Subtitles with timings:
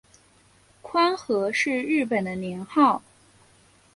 [0.81, 3.03] 宽和是日本的年号。